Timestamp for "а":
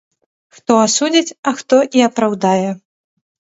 1.51-1.53